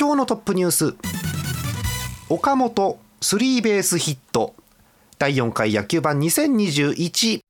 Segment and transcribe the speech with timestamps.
[0.00, 0.94] 今日のトップニュース。
[2.30, 4.54] 岡本スリーベースヒット。
[5.18, 7.42] 第4回野球盤2021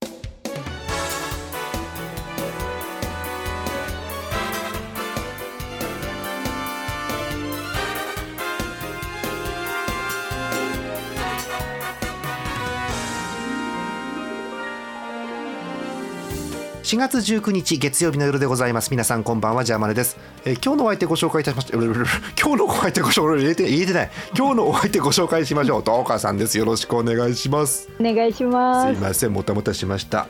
[16.90, 18.90] 20214月19日月曜日の夜でございます。
[18.90, 19.62] 皆さんこんばんは。
[19.62, 24.10] ジャーマネです、えー今日のお相手ご紹介いたしました 今日のお相手ご紹介入れて言えてない。
[24.36, 25.82] 今日のお相手ご紹介しましょう。
[25.82, 26.58] 東川さんです。
[26.58, 27.88] よろしくお願いします。
[28.00, 28.92] お願いしすます。
[28.92, 30.26] いませんもたもたしました。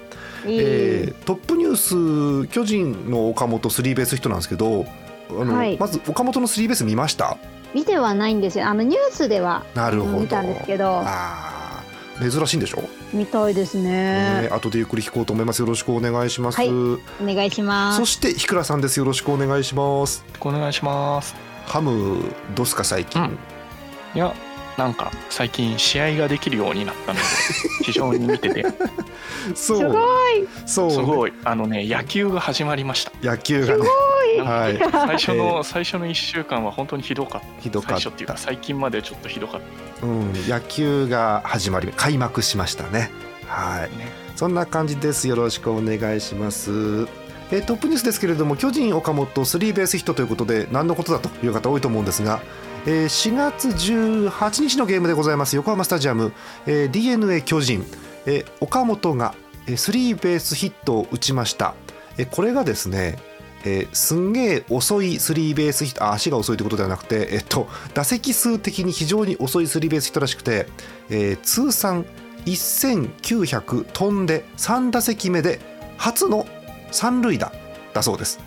[0.47, 4.85] えートップニュース巨人の岡本スリーベースヒットなんですけど
[5.31, 5.79] あの、はい。
[5.81, 7.39] まず岡本のスリーベース見ました？
[7.73, 8.67] 見てはないんですよ。
[8.67, 10.19] あのニュースではなるほど。
[10.19, 11.60] 見たんですけど、あー
[12.21, 14.43] 珍しいんでしょ、見たいですね。
[14.43, 14.49] ね。
[14.53, 15.61] 後でゆっくり聞こうと思います。
[15.61, 17.99] よろしくお願いします、はいお願いします。
[17.99, 18.99] そしてひくらさんです。
[18.99, 20.25] よろしくお願いします。
[20.41, 21.35] お願いします。
[21.67, 23.39] ハムどうすか最近、うん。
[24.15, 24.35] いや
[24.81, 27.25] なんか最近試合ができるようになったので
[27.85, 28.65] 非常に見てて。
[29.55, 29.79] そう。
[29.79, 29.91] すご
[30.31, 30.49] い。
[30.65, 30.91] そう。
[30.91, 31.35] すごい。
[31.45, 33.13] あのね野球が始まりました。
[33.23, 33.83] 野球がね。
[34.43, 34.79] はい。
[34.91, 37.63] 最初の最初の1週間は本当にひどかった。
[37.63, 39.61] ひどかっ最初っていうかた、最近までちょっとひどかっ
[40.01, 40.07] た。
[40.07, 43.11] うん、野球が始まり開幕しましたね。
[43.47, 43.99] はい。
[43.99, 44.11] ね。
[44.35, 45.29] そんな感じです。
[45.29, 46.71] よろしくお願いします。
[47.53, 52.41] えートップニュースですけれども、巨人岡本スリーベースヒットということで何のことだという方多いと思うんですが、
[52.87, 56.33] えー4月18日のゲームでございます横浜スタジアム、
[56.67, 57.85] えー DNA 巨人、
[58.27, 59.35] えー岡本が
[59.77, 61.75] スリーベースヒットを打ちました。
[62.17, 63.19] えーこれがですね、
[63.65, 70.67] えーすんげえ遅いスリーベースヒットあ足が遅いということではなくて、えっと、打席数的に非常に遅いスリーベースヒットらしくて、
[71.11, 72.07] えー通算
[72.47, 75.61] 1900飛んで3打席目で
[75.99, 76.47] 初の
[76.91, 77.53] 三塁打
[77.93, 78.41] だそうです、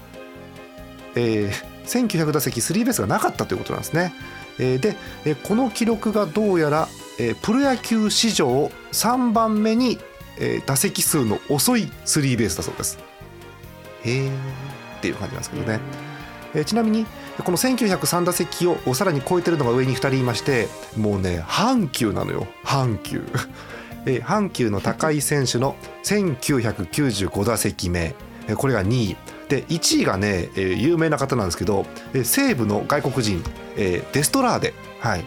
[1.15, 4.13] えー1900打席スリーベースがなかったということなんですね、
[4.59, 4.95] えーで、
[5.25, 6.87] えーこの記録がどうやら、
[7.19, 9.99] えープロ野球史上3番目に、
[10.39, 12.97] えー打席数の遅いスリーベースだそうです。
[14.03, 15.79] へえっていう感じなんですけどね、
[16.53, 17.05] えーちなみに
[17.43, 22.47] この1903打席をさらに超えてるのが上に2人いましてもうね阪急なのよ。
[22.63, 23.23] 阪急。
[24.05, 28.15] えー阪急の高井選手の1995打席目。
[28.47, 29.17] えーこれが2位
[29.53, 33.43] で1位がね、えー有名な方なんですけど、えー西武の外国人、
[33.77, 35.23] えーデストラーデ、はい。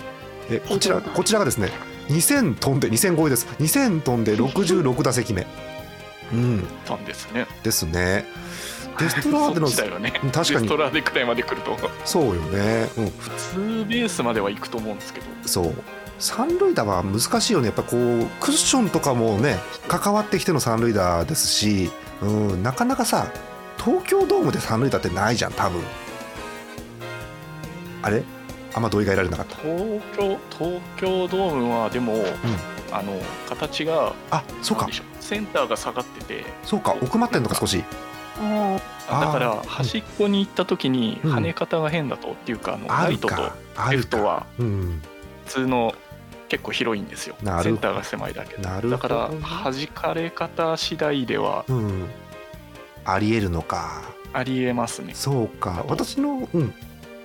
[0.51, 1.71] えーこちらこちらがですね
[2.09, 3.47] 2000飛んで2000超えです。
[3.61, 5.47] 2000飛んで66打席目。
[6.33, 6.67] うん。
[6.85, 7.47] たんですね。
[7.63, 8.25] ですね。
[8.99, 10.13] デストラーデの そっちだよね。
[10.33, 10.47] 確かに。
[10.47, 11.77] デストラーデくらいまで来ると。
[12.05, 15.27] そうよね、うん、普通ベースまでは行くと思うんですけど。
[15.45, 15.75] そう。
[16.19, 17.67] 三塁打は難しいよね。
[17.67, 21.91] やっぱこうクッションとかもね関わってきての三塁打ですし、
[22.23, 23.29] うん、なかなかさ
[23.87, 25.81] 東京ドームで三塁打ってないじゃん多分。
[28.03, 28.25] あれ？
[28.75, 29.57] あんま同意が得られなかった？
[29.59, 32.15] 東京東京ドームはでも、
[32.91, 33.13] あの
[33.49, 34.89] 形があそうか。
[35.21, 36.45] センターが下がってて。
[36.65, 36.97] そうか。
[37.01, 37.85] 奥まってんのか少し。
[38.39, 41.35] あだから端っこに行った時にうん。
[41.37, 43.35] 跳ね方が変だとっていうかあのライトと
[43.91, 45.01] レフトはうん
[45.47, 45.95] 普通の
[46.49, 47.37] 結構広いんですよ。
[47.63, 48.63] センターが狭いだけで。
[48.63, 49.31] なるほどだから
[49.63, 52.09] 弾かれ方次第ではうん
[53.07, 54.03] ありえるのか。
[54.33, 55.13] ありえますね。
[55.15, 55.85] そうか。
[55.89, 56.75] 私のうん。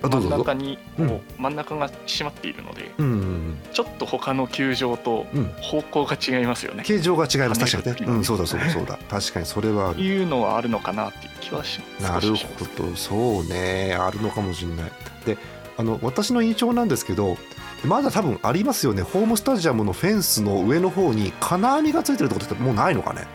[0.02, 5.44] 真ん中にこう、うん真ん中が閉まっているのでうんちょっと他の球場とうん。
[5.60, 7.60] 方向が違いますよね、形状が違います。
[7.60, 8.12] 確かにね。
[8.16, 8.98] うんそうだそうだそうだ。
[9.08, 12.28] 確かにそれはいうのはあるのかなっていう気はします。
[12.34, 12.96] ほど。
[12.96, 13.94] そうね。
[13.98, 14.92] あるのかもしれない。
[15.24, 15.38] で
[15.78, 17.36] あの私の印象なんですけど
[17.84, 19.02] まだ多分ありますよね。
[19.02, 23.26] ホームスタジアムのフェンスの上の方に金網がついてるところってもうないのかね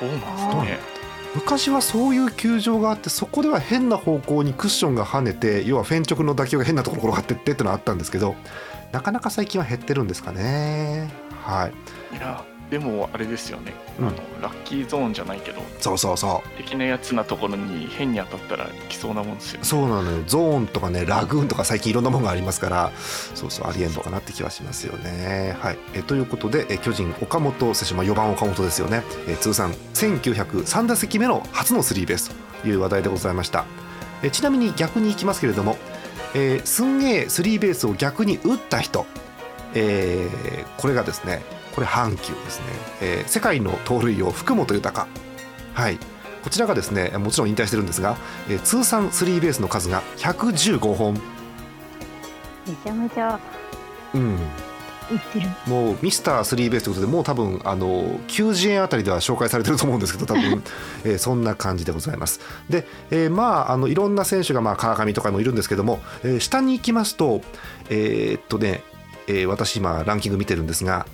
[0.00, 1.00] そうなんですね。
[1.34, 8.34] 昔はそういう球場があってそこでは変な方向にクッションが跳ねて要はフェン直の打球が変なところ転がってってってのはあったんですけど
[8.90, 11.08] なかなか最近は減ってるんですかね
[11.44, 14.08] はいいやでもあれですよね、うん。
[14.08, 16.56] あのラッキーゾーンじゃないけどそうそうそう。
[16.56, 19.64] 的なやつなところに変に当たったら来そうなもんですよね。
[19.64, 20.22] そうなのよ。
[20.26, 22.92] ゾーンとかねラグーンとか最近いろんなものがありますから
[23.34, 25.56] そうそうありえんのかなって気はしますよね。
[25.60, 29.02] はい、えということでえ巨人岡本選手、まあ、4番岡本ですよね。
[29.26, 32.30] え通算1903打席目の初のスリーベース
[32.62, 33.64] という話題でございました。
[34.22, 35.76] えちなみに逆にいきますけれども
[36.34, 39.06] えーすんげえスリーベースを逆に打った人、
[39.74, 41.42] えーこれがですね
[41.80, 42.66] これ阪急ですね、
[43.00, 45.06] えー世界の盗塁王福本豊。
[45.72, 45.98] はい。
[46.42, 48.18] こちらがですねもちろん引退してるんですが、
[48.50, 51.14] えー通算スリーベースの数が115本。
[51.14, 53.40] めちゃめちゃ
[54.12, 54.36] うん。
[55.66, 60.62] もうミスタースリーベースということでもう多分あの90円あたりでは紹介されてると思うんですけど多分、
[61.04, 62.40] えーそんな感じでございます。
[62.68, 67.40] で、えーまああのいろんな選手が、まあ、川上とかもいるんですけども、えー下に行きますと
[67.88, 68.82] えーっとね、
[69.28, 71.06] えー私今ランキング見てるんですが、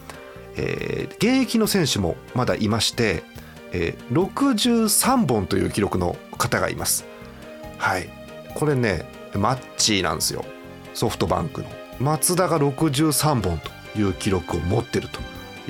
[0.56, 3.22] えー現役の選手もまだいまして、
[3.72, 7.04] えー63本という記録の方がいます。
[7.78, 8.08] はい。
[8.54, 9.04] これね
[9.34, 10.44] マッチなんですよ。
[10.94, 11.68] ソフトバンクの。
[12.00, 15.20] 松田が63本という記録を持ってると。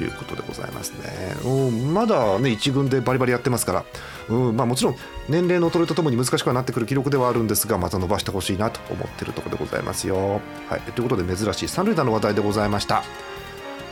[0.01, 1.37] いうことでございますね。
[1.45, 3.85] うん、まだね一軍でバリバリやってますから、
[4.29, 4.97] うんまあ、もちろん
[5.29, 10.41] 年齢の衰えとともに難しくはなってくる記録ではあるんですがまた伸ばしてほしいなと思ってるところでございますよ。
[10.69, 13.03] はい、ということで珍しい三塁打の話題でございました。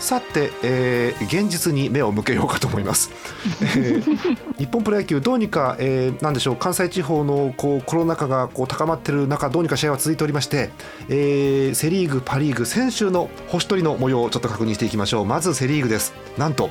[0.05, 3.11] さて、えー現実に目を向けようかと思います。
[3.65, 10.71] えー日本プロ野球どうにか、えーなんでしょう関西地方のこうコロナ禍がこう高まっている中どうにか試合は続いておりまして、
[11.09, 15.25] えーセ・リーグパ・リーグ先週の星取りの模様をちょっと確認していきましょう。
[15.25, 16.13] まずセ・リーグです。
[16.37, 16.69] なんと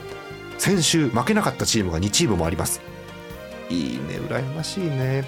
[0.59, 2.81] 先週負けなかったチームが2チームもあります。
[3.67, 5.27] いいね羨ましいね。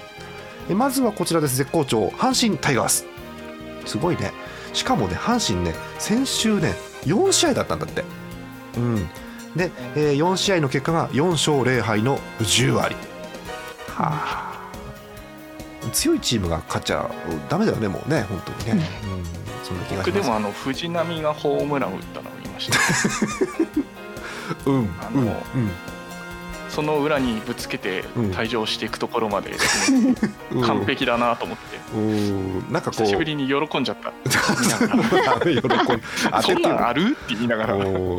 [0.70, 3.04] えまずはこちらです絶好調阪神タイガース。
[3.84, 4.32] すごいね。
[4.72, 6.74] しかもね阪神ね先週ね
[7.06, 8.04] 4試合だったんだって。
[8.76, 9.08] うん。
[9.56, 12.94] で、えー4試合の結果が4勝0敗の10割。
[13.88, 14.56] はあ。
[15.92, 17.08] 強いチームが勝っちゃ
[17.48, 19.24] ダメだよねもうね本当にね、うん、
[19.64, 20.10] そんな気がします。
[20.10, 22.78] 僕でもあの藤浪がホームラン打ったのを見ました。
[24.66, 24.74] うん。
[24.74, 24.90] うん。
[25.00, 25.70] あのうん
[26.68, 28.30] その裏にぶつけてうん。
[28.32, 29.52] 退場していくところまで
[30.52, 31.64] うん 完璧だなと思って。
[31.94, 32.72] うん。
[32.72, 34.12] なんか久しぶりに喜んじゃった。
[36.42, 37.02] そんなんある？
[37.02, 37.76] って言いながら。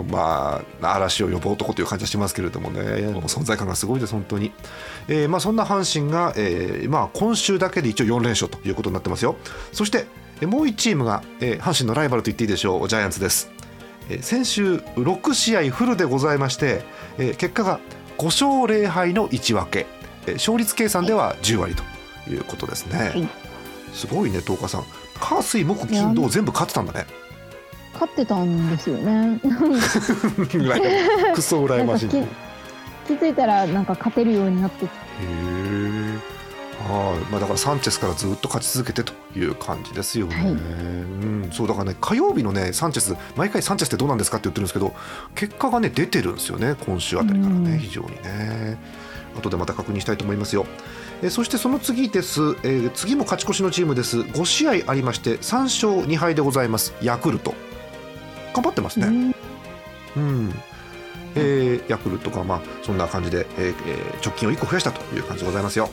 [0.09, 2.81] まあ嵐を呼ぶ男という感じはしますけれどもね。
[3.07, 4.51] もう存在感がすごいです本当に、
[5.07, 9.35] えーまあ、そんな阪神が、えーまあ、今週だけで一応4連勝ということになってますよ。
[9.71, 10.05] そして
[10.41, 12.87] えーもう1チームが、えー阪神のライバルと言っていいでしょう。
[12.87, 13.49] ジャイアンツです、
[14.09, 16.83] えー先週6試合フルでございまして、
[17.17, 17.79] えー結果が
[18.17, 19.85] 5勝0敗の1分け、
[20.25, 21.83] えー勝率計算では10割と
[22.29, 23.27] いうことですね、い。
[23.93, 24.83] すごいね東花さん。
[25.19, 27.05] 火水木金土全部勝ってたんだね。
[27.93, 29.39] 勝ってたんですよね。
[31.33, 32.09] クソ羨ましい。
[33.07, 34.95] 気づいたらなんか勝てるようになってきて。
[34.95, 36.36] へえ。
[36.87, 40.35] はい、まあだからサンチェスからずっと勝ち続けてという感じですよね。
[40.35, 44.93] はいうん、そうだからね火曜日のねサンチェス毎回サンチェスってどうなんですかって言ってるんですけど
[45.35, 48.77] 結果がね出てるんですよね今週あたりからねうん非常にね。
[49.37, 50.65] 後でまた確認したいと思いますよ。
[51.21, 57.53] えそしてその次です、えー次も勝ち越しのチームです5試合ありまして3勝2敗でございますヤクルト
[58.53, 59.07] 頑張ってますね。
[59.07, 59.35] うん
[60.15, 60.53] うん
[61.37, 65.89] えーヤクルトがまあそんな感じで、えーえー直近を1個増やしたという感じでございますよ、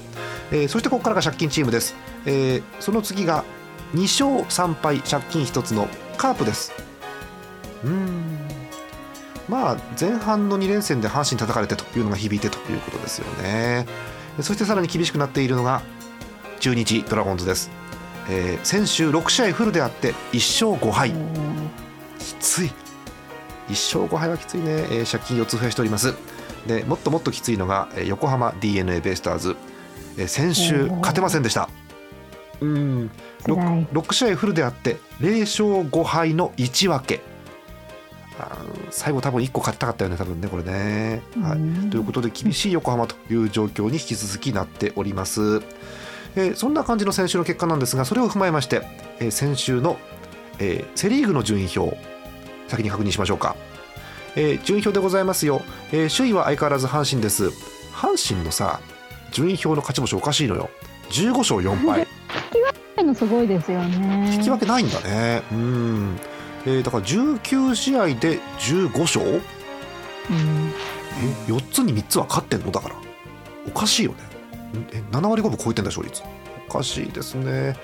[0.50, 1.94] えーそしてここからが借金チームです、
[2.26, 3.44] えーその次が
[3.94, 6.73] 2勝3敗借金1つのカープです。
[7.85, 8.38] うん。
[9.49, 13.87] まあ前半の2連戦で阪神叩かれてというのが響いてということですよね。
[14.41, 15.82] そしてさらに厳しくなっているのが
[16.58, 17.70] 中日ドラゴンズです、
[18.29, 21.13] えー先週6試合フルであって1勝5敗。
[22.19, 22.72] きつい
[23.69, 26.15] 1勝5敗はきついね、えー借金4つ増やしております。
[26.67, 29.56] でもっともっときついのがえー横浜 d n a ベイスターズ、
[30.19, 31.69] えー先週勝てませんでした。
[32.61, 33.11] うん。
[33.44, 33.87] 辛 6, い。
[33.87, 37.35] 6試合フルであって0勝5敗の1分け。
[38.91, 41.91] 最後多分1個勝ちたかったよね多分ねこれね、はい、うん。
[41.91, 45.63] ということで厳しい横浜という状況に引き続きなっております、
[46.35, 48.83] えーそんな感じの先週の結果なんですがそれを踏まえまして、
[49.21, 49.99] えー先週の、
[50.59, 51.97] えーセ・リーグの順位表
[52.69, 53.56] 先に確認しましょうか、
[54.37, 57.49] えー順位表でございますよ、えー首位は相変わらず阪神です。
[57.93, 58.81] 阪神のさ
[59.33, 60.71] 順位表の勝ち星おかしいのよ。
[61.11, 62.06] 15勝4敗。
[63.05, 64.33] のすごいですよね。
[64.35, 65.43] 引き分けないんだね。
[65.53, 66.19] うん、
[66.67, 69.25] えーだから19試合で15勝？
[69.25, 69.29] う
[70.33, 70.73] ん。
[71.49, 72.71] え4つに3つは勝ってんの？
[72.71, 72.94] だから。
[73.67, 74.81] おかしいよね。
[74.81, 76.23] んえ7割5分超えてんだ勝率。
[76.69, 77.77] おかしいですね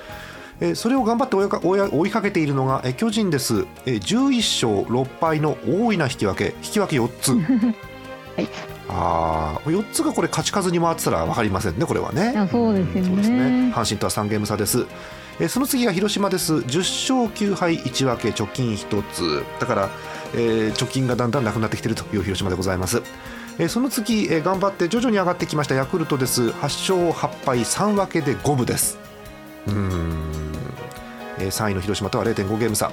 [0.60, 6.54] えーそれを頑張って追いか追い追いかけているのがえー巨人です、えー11勝6敗の大いな引き分け。
[6.62, 7.32] 引き分け4つ、
[8.36, 8.48] はい。
[8.88, 12.34] ああ4つがこれ勝ち数に回ってたら分かりませんねこれはね。
[12.50, 13.12] そうですよね。
[13.12, 13.36] うですね。
[13.74, 14.86] 阪神とは3ゲーム差です。
[15.38, 16.54] えーその次が広島です。
[16.54, 19.42] 10勝9敗1分け貯金1つ。
[19.60, 19.88] だから、
[20.34, 23.02] えー貯金がだんだんなくなってきているという広島でございます。
[23.58, 26.48] えーその次、えー頑張って徐々に上がってきましたヤクルトです。
[26.48, 28.98] 8勝8敗3分けで五分です。
[29.66, 30.49] うーん、えー
[31.48, 32.92] 3位の広島とは0.5ゲーム差。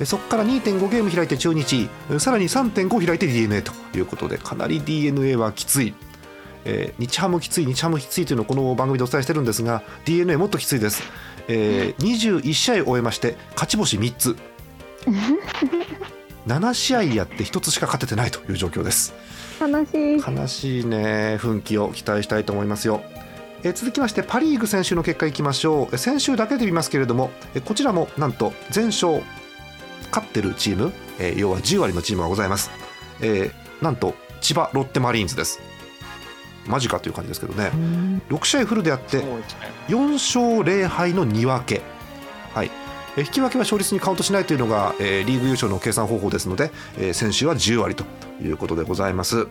[0.00, 5.94] えそこから2.5ゲーム開いて中日えさらに3.5開いて d n a ということでかなり d n a はきつい、
[6.64, 11.02] えー日ハムきつい日ハムきついというのをこの番組でお伝えしてるんですが d n a もっときついです、
[11.48, 14.36] えー21試合終えまして勝ち星3つ。
[16.46, 19.14] 7試合やって1つしか勝ててないという状況です。
[19.60, 20.36] 悲しい。
[20.36, 21.38] 悲しいね。
[21.38, 23.00] 奮起を期待したいと思いますよ
[23.64, 25.96] え続きましてパ・リーグ先週の結果いきましょう。
[25.96, 27.30] 先週だけで見ますけれども
[27.64, 29.22] こちらもなんと全勝
[30.10, 32.70] 勝ってるチーム、え要は10割のチームがございます、
[33.20, 35.60] えーなんと千葉ロッテマリーンズです。
[36.66, 37.70] マジかという感じですけどね。
[38.28, 39.22] 6試合フルでやって
[39.88, 41.82] 4勝0敗の2分け、
[42.54, 42.70] はい、
[43.16, 48.04] え引き分けは勝率にカウントしないというのが、えーリーグ優勝の計算方法ですので、えー先週は10割と
[48.42, 49.46] いうことでございます、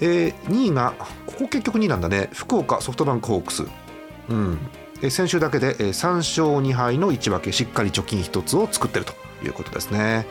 [0.00, 0.94] えー2位が
[1.26, 2.30] ここ結局2位なんだね。
[2.32, 3.64] 福岡ソフトバンクホークス、
[4.28, 4.58] うん。
[5.10, 9.12] 先週だけで、えー3勝2敗の1分けしっかり貯金1つを作ってると
[9.44, 10.26] いうことですね。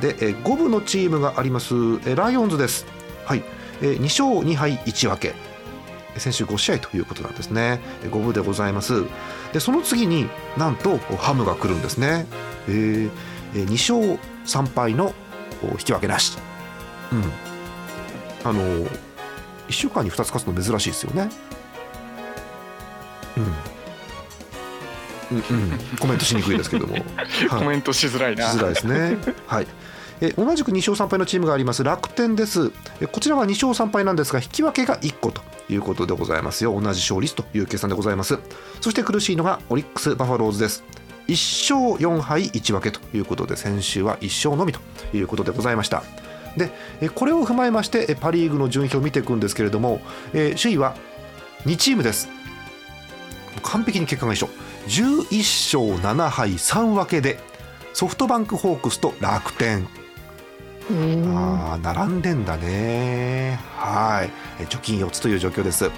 [0.00, 1.74] で、え5部のチームがあります、
[2.14, 2.86] ライオンズです。
[3.24, 3.42] はい、
[3.80, 5.34] えー2勝2敗1分け。
[6.16, 7.80] 先週5試合ということなんですね。
[8.04, 9.04] 5部でございます。
[9.52, 12.26] でその次になんとハムが来るんですね、
[12.68, 13.10] えー
[13.54, 15.12] 2勝3敗の
[15.62, 16.36] 引き分けなし。
[17.12, 17.53] うん。
[18.44, 18.86] あの1
[19.70, 21.30] 週間に2つ勝つの珍しいですよね。
[23.36, 25.38] うん。
[25.38, 25.78] うんうん。
[25.98, 26.94] コメントしにくいですけども、
[27.48, 27.60] はい。
[27.60, 28.50] コメントしづらいな。
[28.50, 29.16] しづらいですね。
[29.46, 29.66] はい。
[30.20, 31.82] え同じく2勝3敗のチームがあります。
[31.82, 32.70] 楽天です。
[33.00, 36.72] えこちらは2勝3敗なんですが引き分けが1個ということでございますよ。
[36.72, 38.38] 同じ勝率という計算でございます。
[38.80, 40.84] そして苦しいのがオリックス・バファローズです。
[41.28, 44.80] 1勝4敗1分けということで先週は1勝のみと
[45.14, 46.02] いうことでございました
[46.56, 46.70] で
[47.00, 50.00] えこれを踏まえましてえパ・リーグの順位を見ていくんですけれども、
[50.32, 50.96] えー首位は
[51.64, 52.28] 2チームです。
[53.62, 54.48] 完璧に結果が一緒。
[54.86, 57.38] 11勝7敗3分けで
[57.92, 59.88] ソフトバンクホークスと楽天。
[60.90, 63.58] あー並んでんだね。
[63.76, 64.30] はい。
[64.60, 65.90] え貯金4つという状況です。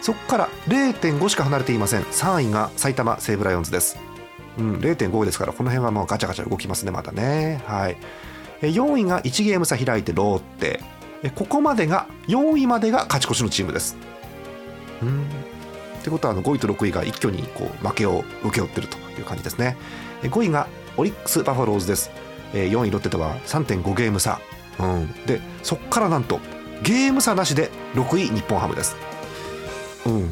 [0.00, 2.02] そこから0.5しか離れていません。
[2.02, 3.96] 3位が埼玉西武ライオンズです。
[4.58, 7.62] うん、0.5ですからこの辺はもうガチャガチャ動きますねまたね。
[7.66, 7.92] はい。
[7.92, 7.96] え
[8.70, 10.80] 4位が1ゲーム差開いてローテ
[11.22, 13.96] えここまでが4位までが勝ち越しのチームです。
[15.02, 15.22] うん。
[15.22, 15.24] っ
[16.04, 19.76] てことはあの5位と6位が一挙にこう負けを請け負ってるという感じですね。
[20.22, 22.10] 5位がオリックス・バファローズです。
[22.52, 24.38] 4位ロッテとは3.5ゲーム差、
[24.78, 26.38] うん、でそこからなんと
[26.82, 28.96] ゲーム差なしで6位日本ハムです。
[30.06, 30.30] うん。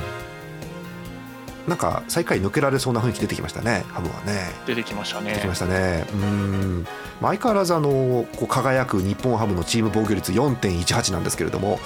[1.66, 4.50] なんか最下位抜けられそうな雰囲気出てきましたねハムはね。
[4.66, 5.30] 出てきましたね。
[5.30, 6.04] 出てきましたね。
[6.12, 6.86] うん。
[7.20, 11.78] まあ相変わらずあのこう輝く日本ハムのチーム防御率4.18なんですけれども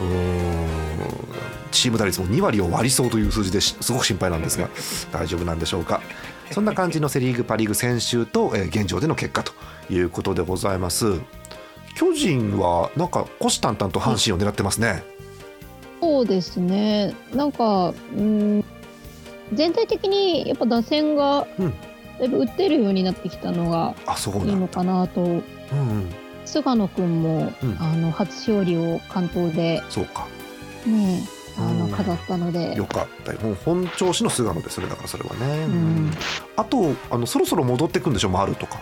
[0.00, 0.68] うーん。
[1.70, 4.68] チーム打率も2割を割りそうという数字ですすごく心配なんですが
[5.10, 6.00] 大丈夫なんでしょうか。
[6.52, 9.52] そんな感じのセ・リーグパ・リーグ先週と、えー現状での結果と
[9.90, 11.20] いうことでございます。
[11.96, 15.02] 巨人はなんか虎視眈々と阪神を狙ってますね、
[16.00, 17.14] そうですね。
[17.32, 18.64] なんか、うん、
[19.54, 21.74] 全体的にやっぱ打線がうん。
[22.18, 23.94] だいぶ打ってるようになってきたのが
[24.44, 25.22] いいのかなと。
[25.22, 26.14] うんうん。
[26.44, 27.76] 菅野くんも、うん。
[27.80, 30.26] あの初勝利を関東でそうか。
[30.86, 31.22] ね、
[31.58, 31.78] あうん。
[31.80, 32.76] の飾ったので。
[32.76, 33.40] よ、かったよ。
[33.40, 36.10] もう本調子の菅野ですねだからそれはね、うん、
[36.56, 38.78] あとあのそろそろ戻ってくんでしょ丸とか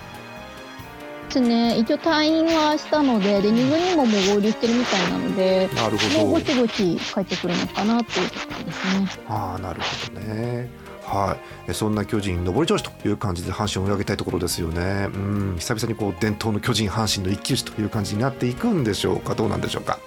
[1.33, 1.79] ですね。
[1.79, 9.09] 一応退院はしたので、で二軍にももう合流してるみたいなので、なるもうほどぼちぼち帰ってくるのかなっていうところですね。
[9.29, 10.71] ああなるほどね。
[11.05, 11.37] は
[11.67, 11.71] い。
[11.71, 15.09] えそんな巨人上り調子という感じで阪神を追い上げたいところですよね。
[15.13, 15.57] うん。
[15.59, 19.35] 久々にこう伝統の巨人阪神の一騎打ちという感じになっていくんでしょうか。
[19.35, 19.99] どうなんでしょうか。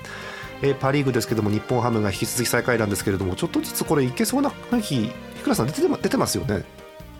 [0.62, 5.10] えーパ・リーグですけども日本ハムが引き続き最下位なんですけれどもちょっとずつこれいけそうな雰囲気い
[5.44, 6.64] くらさん出てま出てますよね。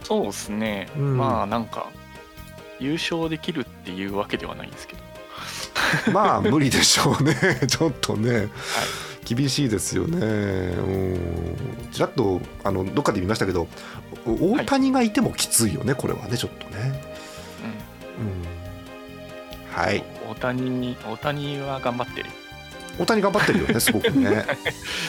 [0.04, 1.18] そうですね、うん。
[1.18, 1.88] まあなんか
[2.80, 5.02] 優勝できるっていうわけではないんですけど。
[6.12, 7.36] まあ無理でしょうね。
[7.68, 8.50] ちょっとね、
[9.24, 10.18] 厳しいですよね。
[10.18, 10.82] う
[11.88, 11.90] ん。
[11.92, 13.68] ちらっとあのどっかで見ましたけど
[14.26, 17.02] お大谷がいてもきついよね、これはねちょっとね、
[18.20, 20.04] うん、はい。
[20.26, 22.30] うん、大谷大谷は頑張ってる、
[23.00, 24.46] 大谷頑張ってるよね すごくね、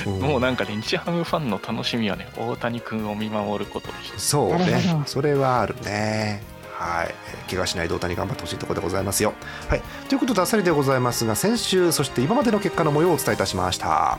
[0.07, 0.21] うん。
[0.21, 4.19] もうなんかね日ハムファンの楽しみはね大谷君を見守ることでした。
[4.19, 5.03] そうね。
[5.07, 7.51] それはあるねはい。
[7.51, 9.33] 怪我しないで大谷頑張ってほしいところでございますよ。
[9.69, 9.83] はい。
[10.09, 14.19] ということであさりでございますが先週そして今までの結果の模様をお伝えいたしました。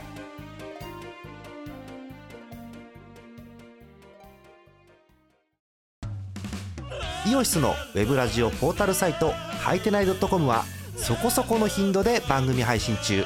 [7.26, 10.64] イオシスのウェブラジオポータルサイトはいてない .com は
[10.96, 13.24] そこそこの頻度で番組配信中。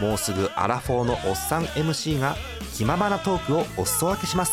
[0.00, 2.34] もうすぐアラフォーのおっさん MC が
[2.74, 4.52] 気ままなトークをお裾分けします。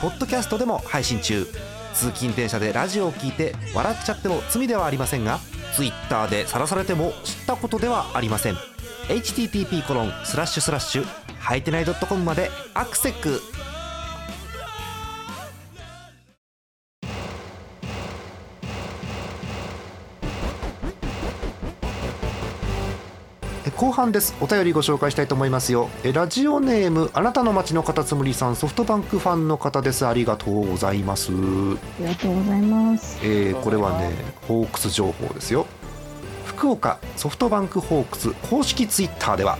[0.00, 1.46] ポッドキャストでも配信中。
[1.94, 5.38] 通勤電車でラジオを聞いて笑っちゃっても罪ではありませんが
[5.74, 8.56] Twitter で晒されても知ったことではありません。
[9.08, 11.04] http コロンスラッシュスラッシュ
[11.38, 13.40] はいてない .com までアクセック
[23.84, 24.34] 後半です。
[24.40, 25.90] お便りご紹介したいと思いますよ。
[26.04, 30.06] えラジオネームあなたの街のカタツムリさんソフトバンクファンの方です。
[30.06, 31.30] ありがとうございます。
[31.30, 31.34] あ
[32.00, 33.18] りがとうございます。
[33.22, 34.10] えーこれはね
[34.48, 35.66] ホークス情報ですよ。
[36.46, 39.58] 福岡ソフトバンクホークス公式ツイッターでは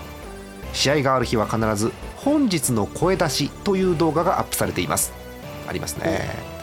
[0.73, 5.13] 試合がある日は必ず本日の声出しという動画がアップされています。
[5.69, 6.03] ありますね。
[6.07, 6.54] え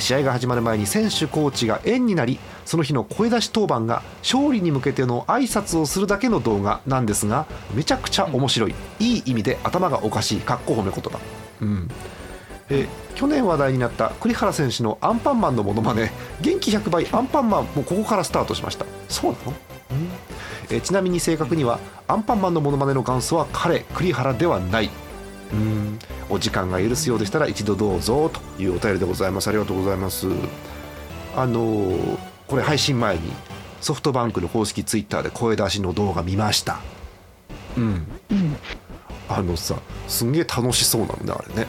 [0.00, 8.74] 試合が始まる前に選手コーチが円になりその日の声出し当番が勝利に向けての挨拶をするだけの動画なんですがめちゃくちゃ面白い。
[8.98, 10.40] いい意味で頭がおかしい。
[10.40, 11.18] かっこ褒め言葉。
[11.60, 11.90] うん。
[12.70, 16.12] え去年話題になった栗原選手のアンパンマンのモノマネ。
[16.40, 18.86] 元気100倍アンパンマンもここからスタートしました。
[19.08, 19.52] そうなの、
[20.70, 24.90] えちなみに正確にはアンパンマンのモノマネの元祖は彼栗原ではない。
[25.52, 25.98] うん。
[26.30, 29.48] お時間が許すようでしたら一度どうぞというお便りでございます。
[29.48, 30.26] ありがとうございます。
[31.36, 33.22] あのーこれ配信前に
[33.80, 36.80] ソフトバンクの公式ツイッターで声出しの動画見ました。
[37.76, 38.06] うん。
[38.30, 38.56] うん。
[39.28, 39.76] あのさ
[40.08, 41.66] すんげえ楽しそうなのねあれね。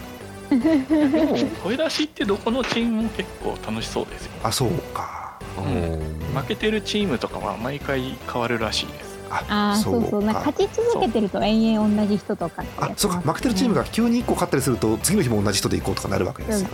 [0.88, 4.32] でも声出しってどこのチームも結構楽しそうですよ。
[4.44, 5.40] あそうか。
[5.58, 6.40] うん。
[6.40, 10.24] 負けてるチームとかは毎回変わるらしいですああ、そうそう。
[10.24, 12.64] なんか勝ち続けてると延々同じ人とか。
[12.78, 13.20] あそうか。
[13.20, 16.74] 負けてるチームが急に1個勝ったりすると次の日も同じ人で行こうとかなるわけですよね。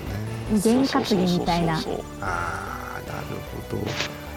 [0.60, 1.76] 全担ぎみたいな。
[1.76, 1.86] あなる
[3.70, 3.84] ほど。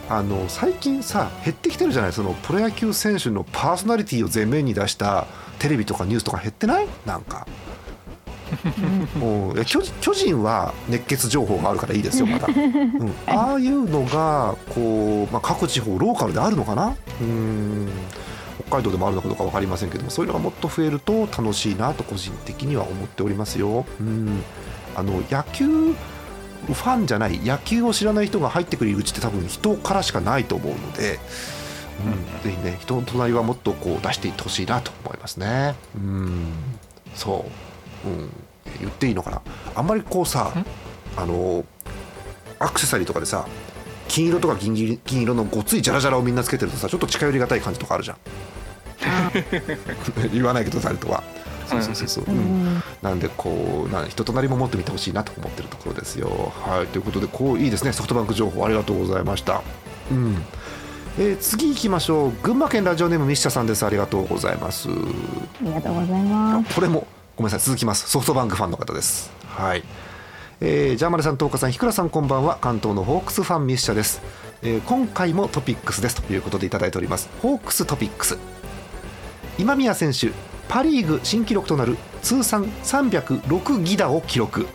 [0.07, 2.13] あの最近さ減ってきてるじゃない？
[2.13, 5.27] そのプロ野球選手のパーソナリティを前面に出した
[5.59, 6.87] テレビとかニュースとか減ってない？
[7.07, 7.47] なんか
[9.21, 9.65] うん。
[9.65, 16.97] 巨巨人は熱血情報があるからいいですよまだ、うん、 ああいうのがこう、まあ、各地方ローカルであるのかな？
[17.21, 17.89] うん。
[18.67, 23.85] 北海道でもあるのかどうか分かりませんけどもそういうのがもっと増えると楽しいなと個人的には思っておりますよ。
[24.01, 24.43] うん。
[24.97, 31.19] あの野球ファンじゃない野球を知らない人が入ってくる入り口って多分人からしかないと思うので、
[32.07, 35.75] うん、ぜひね人の隣はもっとこう出していってほしいなと思いますね。
[35.95, 36.53] うん。
[37.15, 37.45] そ
[38.07, 38.31] う、うん、
[38.81, 39.43] 言っていいのかな？
[39.75, 40.67] あんまりこうさん？
[41.17, 41.65] あの
[42.59, 43.47] アクセサリーとかでさ
[44.09, 48.17] 金色とか銀銀銀色のごついジャラジャラをみんなつけてるとさちょっと近寄りがたい感じとかあるじゃん。
[49.07, 49.31] あ
[50.33, 51.23] 言わないけど誰とは。
[51.67, 52.33] そうそうそうそう、ーう。
[52.33, 52.75] うん。
[52.77, 52.83] ん。
[53.01, 56.53] なんでこうな人となりも持ってみてほしいなと思ってるところですよ。
[56.67, 56.87] はい。
[56.89, 57.93] ということでこういいですね。
[57.93, 59.63] ソフトバンク情報ありがとうございました。
[60.11, 60.43] うん。
[61.19, 62.33] えー次行きましょう。
[62.43, 63.85] 群馬県ラジオネームミッシャさんです。
[63.87, 64.89] ありがとうございます。
[64.89, 64.93] あ
[65.63, 66.75] りがとうございます。
[66.75, 69.33] これもごめんなさい続きますソフトバンクファンの方です。
[69.47, 69.83] はい。
[70.61, 72.59] えージャーマルさん、東花さん、日倉さん、こんばんは。
[72.61, 74.23] 関東のホークスファンミッシャです、
[74.63, 77.29] えー今回もトピックスですということでいただいております。
[77.43, 78.39] ホークストピックス。
[79.59, 80.31] 今宮選手、
[80.69, 84.61] パ・リーグ新記録となる通算306ギダを記録。
[84.61, 84.67] うん、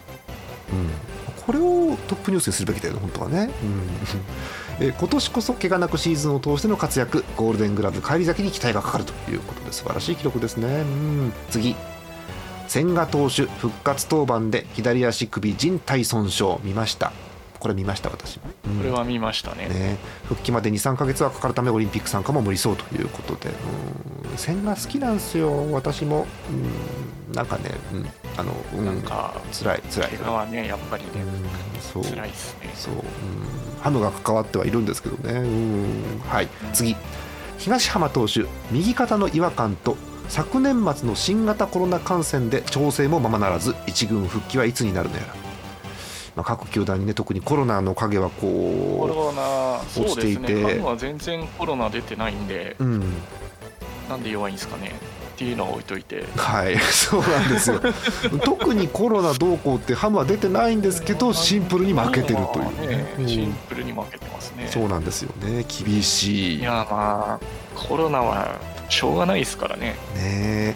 [1.46, 3.50] これをトップニュースにするべきだよね、本当はね。
[3.64, 3.82] うん
[4.86, 10.68] えー今年こそ怪我なくシーズンを通しての活躍、ゴールデングラブ返り咲きに期待がかかるということで素晴らしい記録ですね。
[10.68, 11.76] うん、次。
[12.70, 16.58] 千賀投手復活登板で左足首靭帯損傷。
[16.62, 17.12] 見ました。
[17.60, 18.38] これ見ました私。
[18.38, 18.78] も、うん。
[18.78, 19.68] これは見ましたね。
[19.68, 23.50] ね、復帰まで23か月はかかるためオリンピック参加も無理そうということで。
[23.50, 24.38] うん。
[24.38, 26.28] 千賀好きなんですよ私も。
[27.28, 27.34] うん。
[27.34, 30.10] なんかね、うん、あの、うん、なんか辛い辛い。
[30.12, 31.82] 怪我はねやっぱりねうん。
[31.82, 32.04] そう。
[32.04, 32.70] 辛いですね。
[32.76, 33.02] そう、うん、
[33.82, 36.48] ハムが関わってはいるんですけどね、うん、はい。
[36.72, 36.96] 次。
[37.58, 39.98] 東浜投手右肩の違和感と
[40.30, 45.28] 昨年末の新型コロナ感染で調整もままならず一軍復帰はいつになるのやら、
[46.36, 50.54] まあ、各球団にね特にコロナの影はコこロナそう落ちていて。
[50.54, 50.80] ね。
[50.80, 53.14] は全然コロナ出てないんでう、うん、
[54.08, 54.94] なんで弱いんですかね。
[55.34, 56.26] っていうのは置いといて。
[56.36, 56.78] はい。
[56.92, 57.82] そうなんですよ。
[58.44, 62.98] 特にコロナどうこうってハムは出てないんですけどシンプルに負けてるというね。
[62.98, 63.28] ねうん。
[63.28, 64.68] シンプルに負けてますね。
[64.70, 65.66] そうなんですよね。
[65.68, 66.60] 厳しい。
[66.60, 69.96] いやまあコロナはしょうがないですからね。
[70.16, 70.76] ね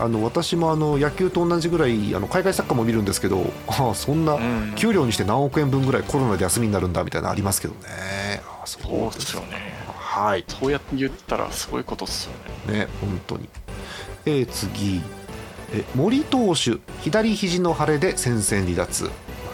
[0.00, 4.72] あの私もあの野球と同じぐらいあの海外サッカーも見るんですけどああそんなうん。
[4.74, 8.42] 給料にして何億円分ぐらいコロナで休みになるんだみたいなのありますけどね。
[8.46, 9.74] ああそそうですすよね。
[9.94, 10.44] はい。
[10.48, 12.32] そうやって言ったらすごいことっすよ
[12.72, 12.80] ね。
[12.80, 13.48] ね本当に。
[14.24, 15.02] えー次。
[15.72, 19.04] え森投手左肘の腫れで戦線離脱。
[19.04, 19.10] マ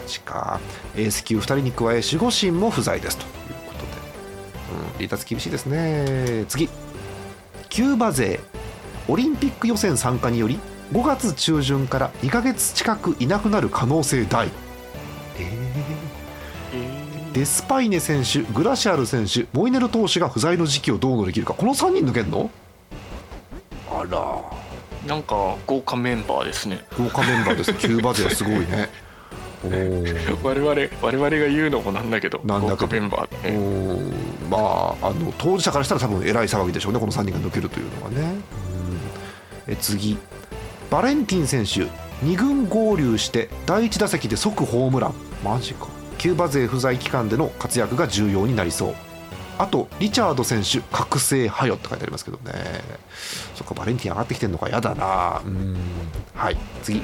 [0.07, 0.61] ジか。
[0.95, 3.19] エース級2人に加え守護神も不在です。
[3.19, 3.31] という
[3.67, 3.85] ことで、
[4.93, 6.45] うん、離脱厳しいですね。
[6.49, 6.71] 次
[7.77, 8.41] キューバ勢。
[9.07, 10.59] オリンピック予選参加により
[10.95, 14.49] 5月中旬から2ヶ月近くいなくなる可能性大。
[15.39, 15.45] えー。
[16.73, 21.53] えデスパイネ選手グラシアル選手モイネル投手が不在の時期をどう乗り切るか。
[21.53, 22.49] この3人抜けんの？
[23.91, 24.43] あら
[25.07, 26.83] なんか豪華メンバーですね。
[26.97, 27.75] 豪華メンバーです。
[27.75, 28.89] キューバ勢はすごいね
[30.43, 32.87] 我々我々が言うのもなんだけどなんだけど。
[32.87, 34.49] 豪華メンバーねー。
[34.49, 34.59] ま
[35.03, 38.37] ああの当事者からしたら多分えらい騒ぎでしょうねこの3人が抜けるというのはね、
[39.67, 40.19] うん、え次。
[40.91, 41.83] バレンティン選手
[42.25, 45.15] 2軍合流して第1打席で即ホームラン。
[45.45, 45.89] マジか。
[46.19, 48.95] キューバ勢不在期間での活躍が重要になりそう。
[49.59, 52.53] あとリチャード選手覚醒はよって書いてありますけどね。
[53.55, 54.69] そっかバレンティン上がってきてるのか。
[54.69, 55.43] やだな。
[55.45, 55.77] うん。
[56.35, 56.57] はい。
[56.83, 57.03] 次。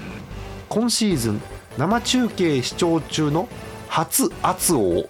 [0.69, 1.43] 今シーズン
[1.79, 3.49] 生中継視聴中の
[3.89, 5.09] 初圧王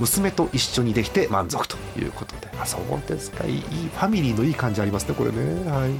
[0.00, 5.70] 娘と一緒にできて満足ということであそうですかいいファミリーのいい感じありますねこれね。
[5.70, 5.90] はい。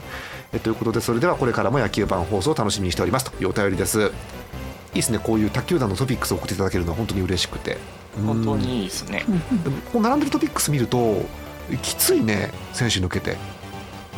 [0.52, 3.30] えということでそれではこれからも野球版放送を楽しみにしております。
[3.30, 4.00] というお便りです。
[4.02, 4.10] いい
[4.96, 7.78] ですねこういう卓球団のトピックスを送っていただけるのは本当に嬉しくて。
[8.24, 8.60] 本当うん。
[8.60, 9.24] にいいですね
[9.92, 11.22] 並んでるトピックス見ると
[11.82, 13.36] きついね選手抜けて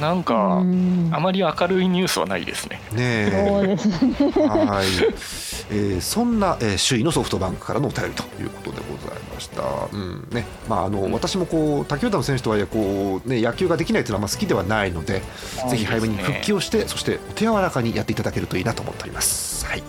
[0.01, 1.11] なんかうん。
[1.13, 2.81] あまり明るいニュースはないですね。
[2.93, 4.15] ねえそうですね。
[4.47, 4.87] はい、
[5.71, 9.63] えーそんな、えー首位のソフトバンクからのお便りということでございました。
[9.93, 10.29] うん。
[10.31, 10.45] ね。
[10.69, 15.23] まあ、あの私もこう他球団の選手とはいえこう、ね、野球ができないというのはま好きではないので、
[15.71, 19.67] ぜひ早めに復帰をして、そしてお手柔らかにやっていただけるといいなと思っております。
[19.67, 19.83] はい。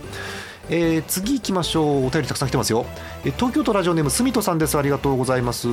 [0.70, 2.06] えー次行きましょう。
[2.08, 2.86] お便りたくさん来てますよ、
[3.24, 4.78] えー東京都ラジオネームすみとさんです。
[4.78, 5.68] ありがとうございます。
[5.68, 5.72] あ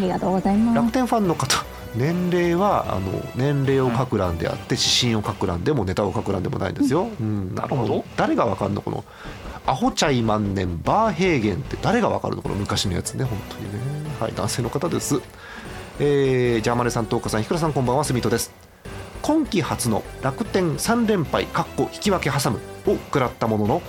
[0.00, 0.76] りがとうございます。
[0.76, 8.04] 楽天ファンの方年齢はあの年齢を書く欄であって指針を書く欄でもネタを書く欄でもないんですよ、うん、なるほど。
[8.16, 9.04] 誰がわかんのこの
[9.66, 12.42] アホチャイ万年バーヘーゲンって誰がわかるの？
[12.42, 13.78] この昔のやつね本当にね。
[14.20, 15.20] はい男性の方です。
[16.00, 18.52] えー、ジャーマネさん、東花さん、ひくらさん、こんばんは、スミートです。
[19.20, 22.60] 今季初の楽天3連敗、かっこ引き分け挟む。
[22.86, 23.82] を食らったものの、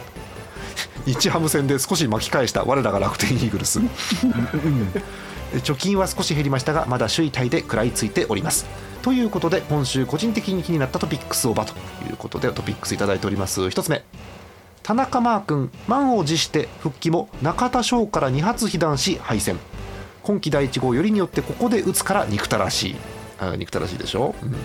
[1.06, 3.80] 日ハム戦で少し巻き返した我らが楽天イーグルス。
[5.54, 8.66] 貯金は少し減りましたがまだ首位タイで食らいついております。
[9.02, 11.74] ということで今週個人的に気になったトピックスをばと
[12.08, 13.70] いうことでトピックスいただいております。
[13.70, 14.04] 一つ目。
[14.84, 19.60] 田中マー君満を持して復帰も中田翔から2発被弾し敗戦。
[20.24, 22.96] 今季第1号よりによってここで打つから憎たらしい。
[23.40, 24.52] あ憎たらしいでしょ、うん。
[24.52, 24.58] は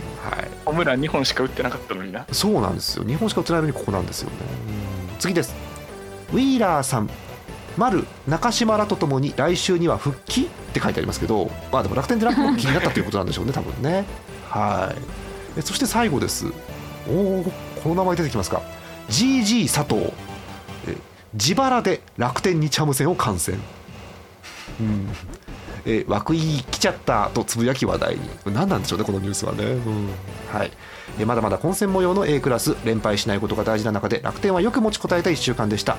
[0.43, 0.51] い。
[0.65, 2.27] ホームラン2本しか打ってなかったのにな。
[2.33, 3.05] そうなんですよ。
[3.05, 4.37] 日本しか打ってないのにここなんですよね。
[5.21, 5.55] 次です。
[6.33, 7.09] ウィーラーさん
[7.77, 14.05] 丸中島らとともに来週には復帰って書いてありますけどまあでも楽天で楽天気になったということなんでしょうね 多分ね。
[14.49, 14.95] は
[15.59, 15.63] い。
[15.63, 16.47] そして最後です。
[17.09, 18.63] おおこの名前出てきますか。
[19.11, 20.13] GG 佐藤。
[20.87, 20.97] え
[21.35, 23.59] 自腹で楽天日ハム戦を観戦。
[24.81, 25.09] うん。
[25.87, 28.15] え涌井来ちゃったとつぶやき話題。
[28.15, 30.09] に何なんでしょうねこのニュースはね、うん。
[30.53, 30.71] はい、
[31.19, 32.77] えまだまだ混戦模様の A クラス。
[32.85, 35.97] 連敗しないことが大事な中で楽天はよく持ちこたえた1週間でした。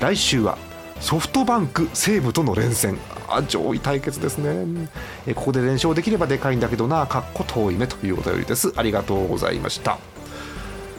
[0.00, 0.58] 来週は
[1.00, 2.98] ソフトバンク西武との連戦。
[3.28, 4.88] あ上位対決ですね、
[5.26, 7.06] えここで連勝できればでかいんだけどな。
[7.06, 8.72] かっこ遠い目というお便りです。
[8.76, 9.98] ありがとうございました。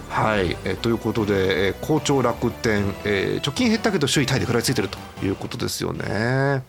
[0.10, 6.64] はい、えということで、え好調楽天、えー貯金減ったけど首位タイで食らいついてるということですよね。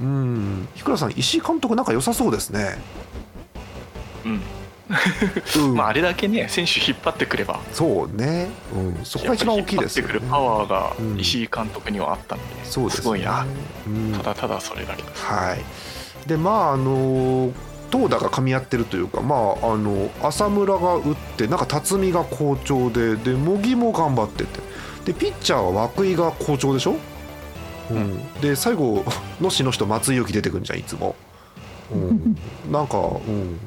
[0.00, 0.68] うん。
[0.74, 2.76] 日倉さん石井監督なんか良さそうですね、
[4.24, 4.40] うん。
[5.74, 7.60] まああれだけね選手引っ張ってくれば。
[7.72, 10.14] そうね、うん、そこが一番大きいですよね。
[10.14, 11.20] 引っ張ってくるパワーがうん。
[11.20, 13.04] 石井監督にはあったんで、そうですね。
[13.06, 13.46] ごいな。
[13.86, 14.12] うん。
[14.12, 17.52] ただただそれだけはい、でまああの
[17.90, 24.74] 投打が噛み合ってるというか、まあ、あの浅村が打ってなんか辰巳が好調でで茂木も頑張ってて。
[25.04, 26.96] でピッチャーは涌井が好調でしょ、
[27.90, 28.40] うん。
[28.40, 29.04] で最後
[29.40, 31.14] 野志の人松井裕樹出てくるんじゃんいつも、
[31.92, 32.36] うん、
[32.72, 33.58] なんか、うん、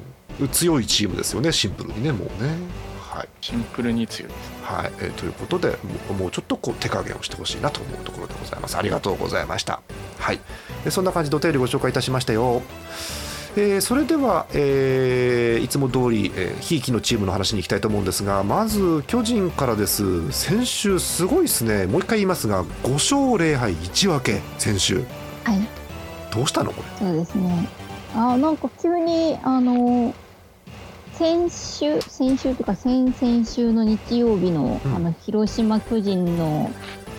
[0.52, 2.56] 強いチームですよねシンプルにねもうね。
[3.00, 3.30] はい。
[3.41, 4.52] シンプルに強いです。
[4.63, 4.91] はい。
[5.00, 5.76] えーということでも
[6.12, 8.78] うもうちょっとこう手加減をしてほしいなと思うところでございます。
[8.78, 9.82] ありがとうございました。
[10.19, 10.39] はい。
[10.84, 12.62] でそんな感じでお便りご紹介いたしましたよ。
[13.56, 20.32] えーそれでは、えーいつも通り、えーひいきのチームの話に行きたいと思うんですがまず巨人からです。
[20.32, 21.88] 先週すごいですね。
[21.88, 25.04] もう一回言いますが5勝0敗1分け先週。
[25.43, 25.67] はい、
[26.32, 27.08] どうしたのこれ？
[27.08, 27.67] そうですね。
[28.15, 30.13] あ、なんか急に、あの、
[31.17, 36.71] 先週、先週とか先々週の日曜日の、うんあの、広島巨人の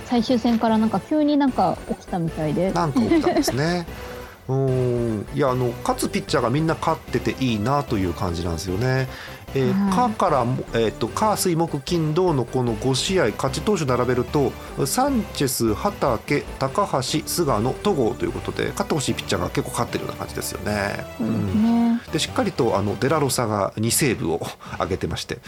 [0.06, 2.72] 最終戦からなんか急になんか起きたみたいで。
[2.72, 3.86] なんか起きたんですね。
[4.48, 9.08] うーんいやあの勝つピッチャーがみんな勝ってていいなという感じなんですよね。
[9.54, 14.52] えーはいかからも、えー、と火水木金土のこの5試合勝ち投手並べると
[14.86, 21.04] サンチェス畠高橋菅野戸郷ということで勝ってほしいピッチャーが結構勝ってるような感じですよね。
[21.20, 21.87] うんね。
[22.12, 24.40] でしっかりとあのデラロサが2セーブを
[24.78, 25.38] 上げてまして、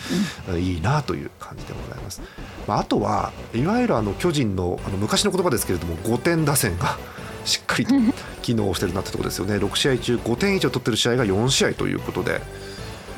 [0.58, 2.20] いいなという感じでございます。
[2.66, 6.98] まあ、あとはいわゆるあの巨人のあの昔の言葉ですけれども5点打線が
[7.44, 7.94] しっかりと
[8.42, 9.56] 機能してるなってところですよね。
[9.56, 12.40] 6試合中5点以上取ってる試合が4試合ということで、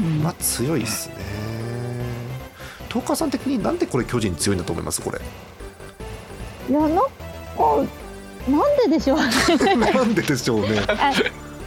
[0.01, 0.23] うん。
[0.23, 1.16] まあ強いですね。
[2.88, 5.21] トーカーさん的になんでこれ巨人強いんだと思いますこれ？
[6.68, 7.03] いやなんか
[8.49, 9.77] なんででしょうね。
[9.92, 10.81] なんででしょうね。
[10.88, 11.12] あ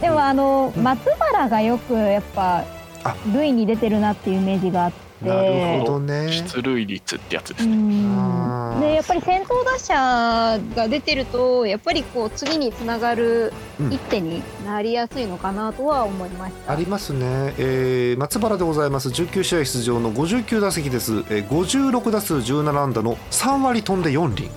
[0.00, 2.64] でもあの松原がよくやっぱ
[3.04, 3.16] あ。
[3.32, 5.06] 塁に出てるなっていうイメージがあって。
[5.22, 6.30] なるほどね。
[6.30, 7.74] 出塁率ってやつでうすね。
[7.74, 8.80] ん。
[8.80, 13.92] でやっぱり先頭打者が出てるとやっぱりこう次につながるうん。
[13.92, 16.72] 一手になりやすいのかなとは思いました。
[16.72, 19.08] ありますね、えー松原でございます。
[19.08, 24.50] 19試合出場の59打席です、えー56打数17安打の3割飛んで4厘、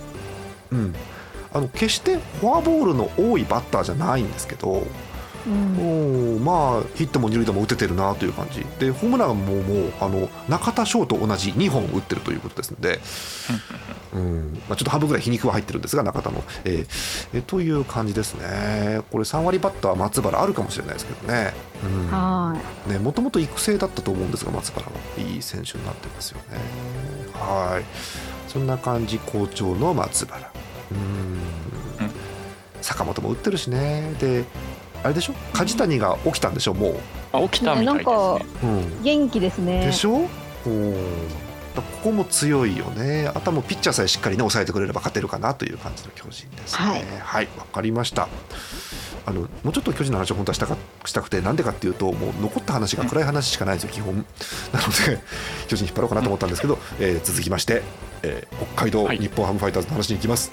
[0.73, 0.95] うん、
[1.53, 4.83] あの決してフォアボールの多いバッターじゃないんですけど、
[5.47, 5.77] うん。
[5.77, 8.65] おーまあヒットも二塁打も打ててるなという感じ。
[8.79, 12.99] でホームランももうあの中田翔と同じ2本打ってるということですので、
[14.13, 14.61] うん。
[14.67, 19.01] まあ、ちょっと半分ぐらい皮肉は入ってるんですが中田の、えーえーという感じですね。
[19.11, 21.53] これ3割バッター松原あるかもしれないですけどね。
[21.83, 22.11] うん。
[22.11, 22.91] はい。
[22.91, 24.91] ね、もともと育成だったと思うんですが松原は。
[25.17, 26.57] いい選手になってますよね。
[27.33, 27.85] はい。
[28.47, 30.51] そんな感じ好調の松原。
[30.91, 30.97] うん。
[30.97, 32.11] うん。
[32.81, 34.13] 坂本も打ってるしね。
[34.19, 34.43] で
[35.03, 35.33] あれでしょ？
[35.53, 36.73] 梶谷が起きたんでしょ？
[36.73, 36.99] も
[37.31, 38.45] あ起きたみたいですね。
[38.63, 39.85] う、うん、元気ですね。
[39.85, 40.27] でしょ？
[40.65, 40.95] うん
[41.75, 43.27] ここも強いよね。
[43.33, 46.85] あとはもうピッチャーさえしっかりね抑えてくれれば勝てるかなという感じの巨人ですね。
[46.85, 47.03] はい。
[47.21, 48.27] はいわかりました。
[49.25, 54.25] あのもうちょっと巨人の話を本当はしたかしたくてなんでかっていうともう残った話が暗い話しかないんですよ基本なの
[55.05, 55.19] で
[55.69, 57.83] 巨人引っ張ろうかなと思ったんですけど、えー続きまして、
[58.23, 59.17] えー北海道はい。
[59.19, 60.51] 日本ハムファイターズの話に行きます。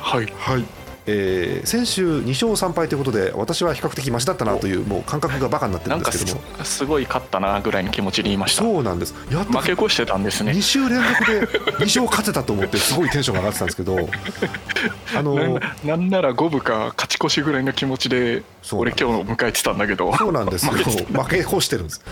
[0.00, 0.32] はい。
[0.38, 0.64] はい、
[1.06, 6.64] えー先週2勝3敗ということで私は比較的マシだったなというもう感覚がバカになってるなんですけども。
[6.64, 8.62] すごい勝ったなぐらいの気持ちで言いました。
[8.62, 9.14] そうなんです。
[9.30, 9.58] やっと。
[9.58, 10.52] 負け越してたんですね。
[10.52, 10.62] 2。
[10.62, 13.98] 週連続で2勝勝てたと思ってすごいテンションが上がってたんですけど。
[15.16, 20.14] あのなんなら五分か勝ち越しぐらいの気持ちで俺今日迎えてたんだけど。
[20.16, 20.72] そうなんですよ。
[21.12, 22.02] 負け越してるんです。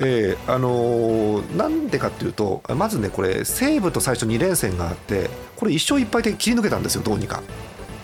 [0.00, 7.42] えーあのーなんでかっていうとまずねこれ西武と最初2連戦があってこれ1勝1敗で切り抜けたんですよどうにか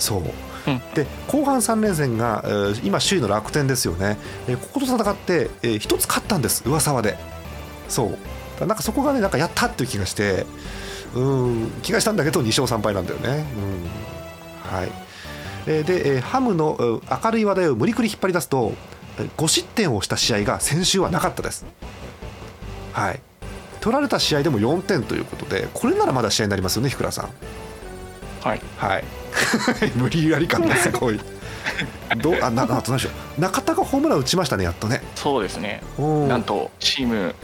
[0.02, 0.22] そう、
[0.66, 0.82] うん。
[0.94, 7.16] で後半3連戦が、えー今首位の楽天ですよね、えーここと戦って、えー一つ勝ったんです噂はで。
[7.88, 8.18] そ
[8.60, 8.66] う。
[8.66, 10.46] なんかそこがねなんかやったっていう気がして
[11.14, 13.44] うん気がしたんだけど2勝3敗なんだよね。
[14.70, 14.76] うん。
[14.78, 14.92] はい。
[15.66, 18.72] えーで、えーハムのうん明るい話題を無理くり引っ張り出すと
[19.18, 21.64] えー5失点をした試合が先週はなかったです。
[22.92, 23.20] はい。
[23.80, 27.30] 取られた試合でも4点ということでこれならまだ試合になりますよね福倉さん。
[28.42, 28.60] はい。
[28.76, 29.04] はい
[29.96, 31.20] 無理やり感がすご い。
[32.18, 35.02] どうあななあと何でしょう中田がホームラン打ちましたねやっとね。
[35.14, 35.82] そうですね。
[35.98, 37.34] うんなんとチーム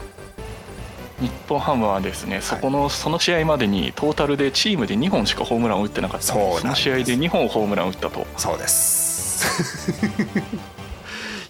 [1.21, 9.93] 日本ハムはですね、そこのその試合までにトータルでチームで2本しかホームランを打ってなかったその試合で2本ホームランを打ったとそうです。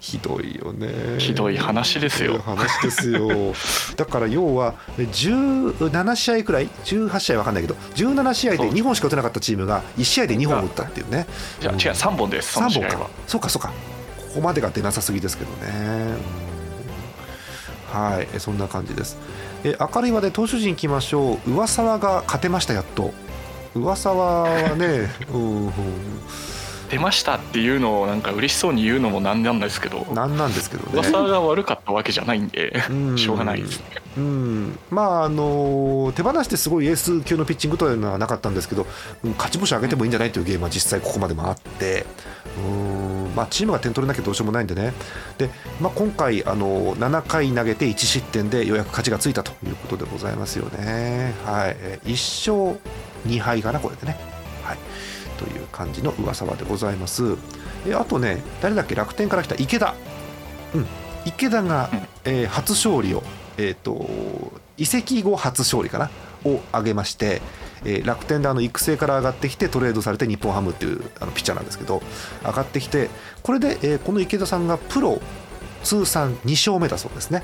[0.09, 1.19] ひどいよね。
[1.19, 3.53] ひどい話ですよ話ですよ。
[3.95, 11.27] だから要は17試合くらい、18試合わかんないけど、17試合で2本しか打てなかったチームが1試合で2本打ったっていうね。
[11.59, 13.09] じゃあ違う3本ですそ3の試合は本か。
[13.27, 13.71] そうかそうか。
[14.17, 16.15] ここまでが出なさすぎですけどね。
[16.33, 16.49] うん
[17.91, 19.17] はい、えそんな感じです。
[19.63, 21.51] え明るい話で投手陣いきましょう。
[21.51, 23.13] 上沢が勝てましたやっと。
[23.75, 25.73] 上沢はね、 うん、うん
[26.89, 30.89] 出ましたっていうのをなんか嬉しそうに言うのもなんなんですけどなんなんですけどね。
[30.93, 33.85] 噂が悪かったわけじゃないんでうんしょうがないですね
[34.17, 38.85] うん、まああの手放してすごいエース級のピッチングというのはなかったんですけど、
[39.23, 42.05] うん勝ち星上げてもいいんじゃないというゲームは実際ここまでもあって、
[42.57, 44.93] うんまあ、チームが点取れなきゃどうしようもないんでね、
[45.37, 45.49] で
[45.79, 51.33] まあ、今回、あの7回投げて1失点でようやく勝ちがついたということでございますよね。
[51.45, 52.79] はい、え1勝
[53.27, 54.38] 2敗かな、これでね。
[55.43, 57.35] はい、という感じの噂はでございます。
[57.87, 59.95] えあとね、誰だっけ、楽天から来た池田。
[60.75, 60.85] うん、
[61.25, 63.23] 池田が、うんえー初勝利を、
[63.57, 64.07] えー、と
[64.77, 66.09] 移籍後初勝利かな？
[66.45, 67.41] を挙げまして、
[67.83, 72.01] えー楽天であの育成から上がってきてトレードされて日本ハムっていうあのピッチャーなんですけど
[72.43, 73.09] 上がってきて
[73.41, 75.19] これで、えーこの池田さんがプロ
[75.83, 77.43] 通算2勝目だそうですね。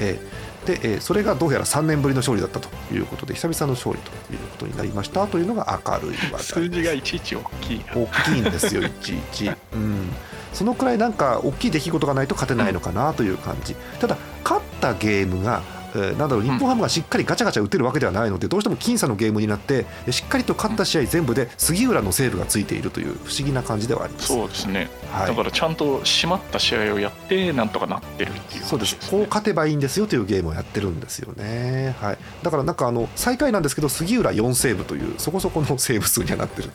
[0.00, 5.26] えーで、えーそれがどうやら3年ぶりの勝利だったということで久々の勝利ということになりました。
[5.26, 7.94] というのが明るい話題数字がいちいち大きいな。
[7.94, 10.10] 大きいんですよいちいち、うん、
[10.52, 13.74] そのくらいなんか大きい出来事がないと勝てないのかなという感じ。
[14.00, 15.62] ただ勝ったゲームが
[15.94, 24.28] えーなんだろう日本ハムがしっかりガチャガチャ打てるわけではないのでどうしても僅差のゲームになってえしっかりと勝った試合全部で杉浦のセーブがついているという不思議な感じではあります。
[24.28, 25.26] そうですね、はい。
[25.28, 29.10] だからちゃんと締まった試合をやってなんとかなってるっていう話そうです。
[29.10, 36.70] こう勝てばいいんですよというゲームをやってるんですよね、はい、だからなんかあの最下位なんですけど杉浦4セーブというそこそこのセーブ数にはなってる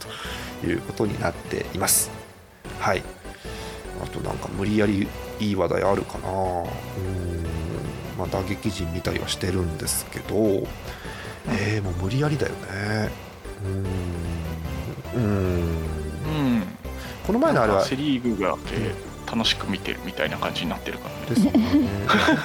[0.62, 2.12] ということになっています。
[2.80, 3.04] はい。
[4.04, 5.08] あとなんか無理やり
[5.40, 6.30] いい話題あるかな。
[6.30, 7.65] うん
[8.18, 10.68] まあ打撃陣見たりはしてるんですけど
[11.48, 13.10] えー、もう無理やりだよね。
[13.64, 13.86] うん
[15.16, 15.24] うん。
[15.24, 16.64] うん。
[17.26, 18.94] この前のあれはセ・リーグがで
[19.32, 21.26] 楽しく見てるみたいな感じになってるからね。
[21.30, 21.90] ですよね。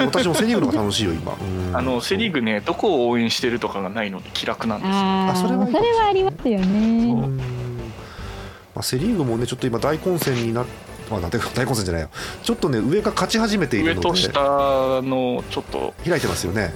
[0.01, 1.33] 私もセ・リーグの方が楽しいよ今。
[1.33, 1.77] うん。
[1.77, 4.95] あのセ・リーグねどこを応援してるとかがないので気楽なんですよ。
[4.95, 6.67] ああそれはあそれはありますよね。
[6.67, 7.37] うん。
[7.39, 12.11] まあ、セ・リーグもねちょっと今大混戦になっまあ、大混戦じゃないよ。
[12.42, 15.94] ちょっとね上が勝ち始めているので上と下のちょっと。
[16.07, 16.73] 開いてますよね。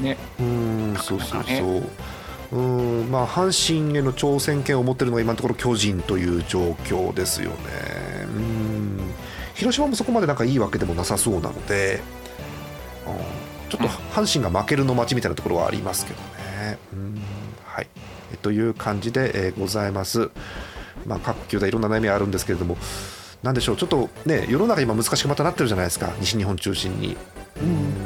[0.00, 0.16] ね。
[0.38, 1.82] うんそうそうそう。
[2.52, 2.60] う
[3.06, 7.56] んまあ阪神への挑戦権を持ってるのが今のところ巨人という状況ですよね。
[8.24, 9.00] うん。
[9.54, 12.00] 広島もそこまでなんかいいわけでもなさそうなので。
[13.06, 13.68] うん。
[13.68, 16.78] ちょっと阪神が負けるの待ちみたいなところはありますけどね。
[16.92, 17.22] うん。
[17.64, 17.86] はい。
[18.32, 20.30] えという感じで、えーございます。
[21.06, 22.76] まあ各球団いろんな悩みはあるんですけれども
[23.42, 27.16] なんでしょうちょっとね世の中今難しくまたなってるじゃないですか西日本中心に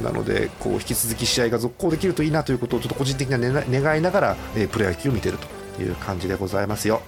[0.03, 5.39] なのでこう引き続き試合が続行できるといいなということをちょっと個人的には願願いながら、えープロ野球を見ている
[5.77, 7.01] という感じでございますよ。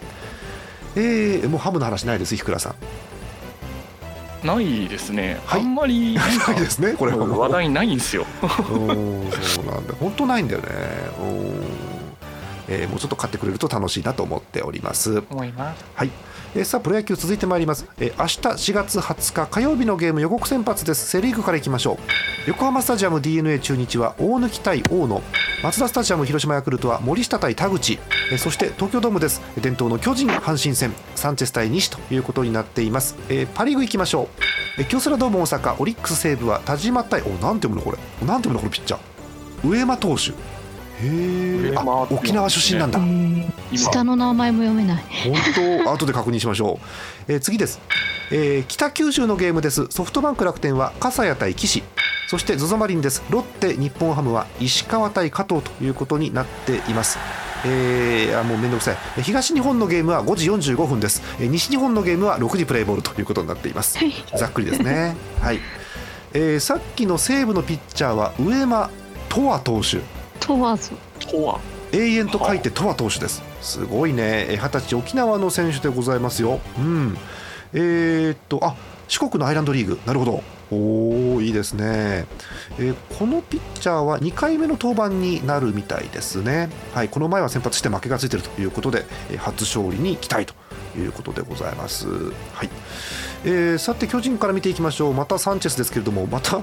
[0.97, 2.75] えー、もうハムの話ないです、ひくらさん。
[4.47, 6.15] ないですね、はいあんまり
[6.47, 7.13] ないですね、これ。
[7.13, 8.27] 話題ないんですよ
[8.71, 10.69] うんそうなんだ、本当ないんだよね。
[12.69, 15.23] うんえーもうちょっと買ってくれると楽しいなと思っております。
[15.31, 15.85] 思います。
[15.95, 16.11] はい、
[16.55, 21.09] えーさあプロ野球続いてまいります、えー明日4月20日火曜日のゲーム予告先発です。
[21.09, 21.97] セ・リーグからいきましょう。
[22.49, 25.23] 横浜スタジアム d n a 中日は大貫対大野。
[25.63, 27.99] 松田スタジアム広島ヤクルトは森下対田口、
[28.31, 29.41] えーそして東京ドームです。
[29.61, 30.93] 伝統の巨人阪神戦。
[31.15, 34.29] サンチェス対西ということになっています、えーパ・リーグいきましょう、
[34.79, 37.99] えー京セラドーム大阪オリックス西武は田島対おなんて読むのこれ。
[38.27, 39.69] なんて読むのこのピッチャー。
[39.69, 40.33] 上間投手
[41.03, 41.75] へえ
[42.11, 45.05] 沖縄出身なんだ、今下の名前も読めない。
[45.25, 45.35] 本
[45.85, 45.93] 当？
[45.93, 46.79] 後で確認しましょ
[47.29, 47.81] う、えー次です、
[48.31, 49.87] えー北九州のゲームです。
[49.91, 51.83] ソフトバンク楽天は笠谷対岸。
[52.29, 53.23] そして ZOZO マリンです。
[53.31, 57.19] ロッテ日本ハムは石川対加藤ということになっています。
[57.65, 58.97] えーあもうめんどくさい。
[59.17, 61.23] えー東日本のゲームは5時45分です。
[61.39, 63.99] えー西日本のゲームは6時プレイボールということになっています。
[64.37, 65.15] ざっくりですね。
[65.41, 65.61] はい、
[66.33, 68.91] えーさっきの西武のピッチャーは上間
[69.29, 69.99] とわ投手
[70.41, 70.91] 問わず。
[71.21, 71.61] とは
[71.93, 73.43] 永遠と書いてとわ投手です。
[73.61, 74.47] すごいね。
[74.51, 76.61] えー二十歳沖縄の選手でございますよ。
[76.79, 77.17] うん。
[77.73, 78.75] えーっとあ
[79.09, 80.01] 四国のアイランドリーグ。
[80.07, 80.43] なるほど。
[80.69, 82.27] おーいいですね、
[82.77, 86.69] えーこのピッチャーは2回目の登板になるみたいですね。
[86.93, 90.55] はいこの前は先発して負けがついているということで、えー初勝利に期待と
[90.99, 92.07] いうことでございます。
[92.09, 92.71] はい、
[93.45, 95.15] えーさて巨人から見ていきましょう。
[95.15, 96.63] またサンチェスですけれどもまた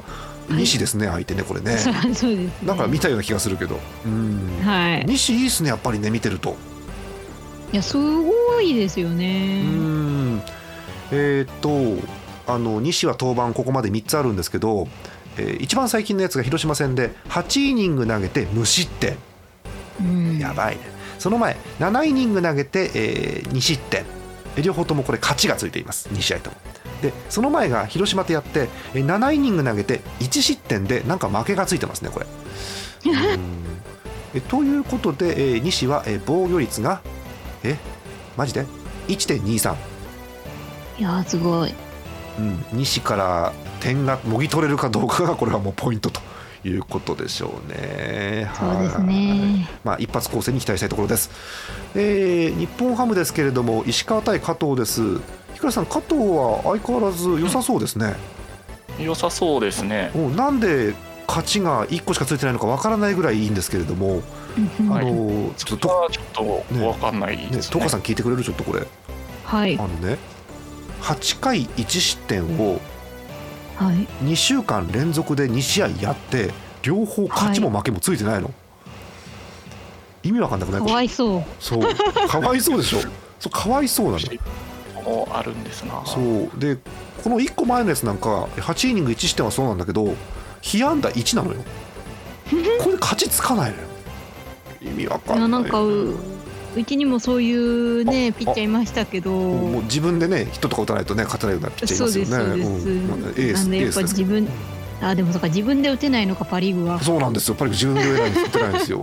[0.49, 1.77] 西ですね、相手ねこれね。
[1.77, 2.49] そうです、ね。
[2.63, 3.79] なんか見たような気がするけど。
[4.05, 4.59] うん。
[4.63, 5.05] はい。
[5.05, 6.55] 西いいっすねやっぱりね見てると。
[7.71, 9.63] いや、すごいですようね。
[9.63, 10.41] ん。
[11.11, 12.03] えーっと
[12.45, 14.87] あの西は登板ここまで3つあるんですけど、
[15.37, 19.17] えー一番最近のやつが広島戦で8イニング投げて無失点。
[20.01, 20.37] うん。
[20.39, 20.81] やばいね。
[21.19, 24.01] その前7イニング投げて、え2失点。
[24.01, 24.05] え
[24.61, 26.09] 両方ともこれ勝ちがついています。
[26.09, 26.57] 2試合とも。
[27.01, 32.25] でその前が広島とやってえ7イニング投げて1失点でなんか負けがついてますねこれ。
[34.41, 37.01] ということで、えー西は、えー防御率が
[37.63, 37.77] え
[38.37, 38.65] マジで
[39.07, 39.75] ？1.23
[40.99, 41.73] いや、すごい。
[42.39, 46.19] うん、西から点がもぎ取れるかどうかがこれはもうポイントと
[46.63, 48.49] いうことでしょうね。
[48.57, 49.07] そうですはい。
[49.07, 49.69] ね。
[49.83, 51.29] まあ、一発攻勢に期待したいところです、
[51.95, 55.17] えー日本ハムですけれども石川対加藤です。
[55.53, 58.15] ひくらさん加藤は相変わらず良さそうですね、
[58.99, 60.11] 良さそうですね。
[60.35, 60.93] なんで
[61.27, 64.21] 勝ちが1個しかついてないのかわからないぐらいいいんですけれども、
[64.89, 65.11] あはい。
[65.11, 67.73] のちょっとちょっと分かんないねですね。
[67.73, 68.43] トカさん聞いてくれる？
[68.43, 68.83] ちょっとこれ。
[69.45, 69.77] はい。
[69.79, 69.81] あ。
[69.83, 70.17] のね。
[71.01, 72.79] 8回1失点を
[73.75, 74.07] はい。
[74.25, 78.51] 2週間連続で2試合やって両方勝ちも負けもついてないの、
[80.23, 80.81] 意味わかんなくない？
[80.81, 81.43] かわいそう。
[81.59, 81.81] そう。
[82.27, 82.99] かわいそうでしょ？
[83.39, 85.01] そうかわいそうなの。
[85.03, 86.01] もあるんですな。
[86.05, 86.49] そう。
[86.59, 86.77] で
[87.23, 90.15] この1個前のやつなんか8イニング1失点はそうなんだけど
[90.61, 91.59] 被安打1なのよ。
[92.81, 93.83] これ勝ちつかないのよ。
[94.81, 95.37] 意味わかんない。
[95.39, 95.77] いやなんか
[96.75, 99.31] ううちにもそういうねピッチャーいましたけど。
[99.31, 102.31] もう自分でねヒットとか打たないとね勝てないようなピッチャーいますよね。
[102.31, 102.89] そうですそうです。
[102.89, 103.07] ん。
[103.07, 104.47] まあエースなん自分
[105.01, 107.01] あでもそうか自分で打てないのかパ・リーグは。
[107.01, 107.53] そうなんですよ。
[107.53, 108.99] やっぱり自分で打てないんです 打てないんですよ。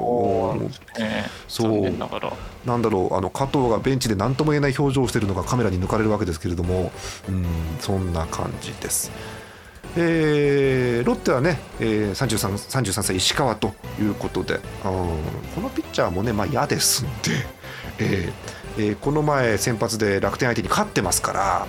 [1.48, 1.82] そう。
[2.66, 6.92] なんだろうあの加藤がベンチで何とも言えない表情をしているのがカメラに抜かれるわけですけれども、
[7.28, 7.46] うん、
[7.80, 9.10] そんな感じです。
[9.96, 14.60] えーロッテはね、えー、33, 33歳石川ということで、うん
[15.54, 17.12] このピッチャーもね、まあ、嫌ですんで、
[17.98, 18.32] えー
[18.78, 21.66] えーこの前先発で楽天相手に勝ってますから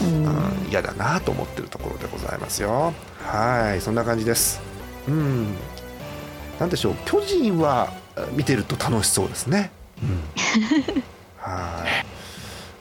[0.00, 0.24] うん。
[0.26, 0.36] うん
[0.70, 2.92] 嫌だなと思ってるところでございますよ。
[3.22, 4.60] はいそんな感じです。
[5.08, 5.54] うん。
[6.60, 9.70] なんでしょう巨人はあ見てると楽しそうですね。
[10.02, 10.20] うん。
[11.38, 12.05] はい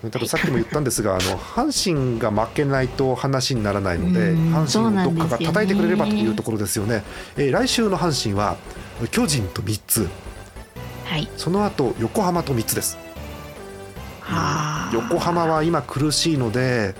[0.03, 4.53] 多分さっきも言ったんですがあの阪神が負けないと話にならないのでうん。
[4.53, 7.03] 阪神をどっかが叩いてくれればというところですよね。
[7.37, 8.57] えー来週の阪神は
[9.11, 10.09] 巨人と3つ。
[11.05, 11.27] はい。
[11.37, 12.97] その後横浜と3つです。
[14.21, 14.91] はあ。
[14.93, 16.95] 横浜は今苦しいので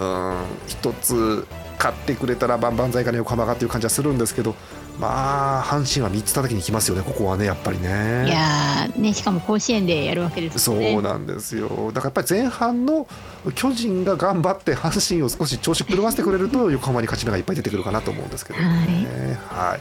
[0.00, 1.46] うん一つ
[1.78, 4.54] 勝ってくれたら万々歳かな横浜がっていう感じはするんですけど
[5.00, 8.26] まあ阪神は3つ叩きに来ますよねここはねやっぱりね。
[8.26, 10.94] いやーねしかも甲子園でやるわけですそもんね。
[10.96, 11.90] うなんですよ。
[11.94, 13.08] だからやっぱり前半の
[13.54, 19.38] 巨人が頑張って阪神を少し調子狂わせてくれると横浜に勝ち目がいっぱい出てくるかなと思うんですけどね。
[19.48, 19.80] はい、